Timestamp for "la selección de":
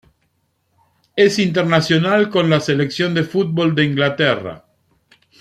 2.49-3.21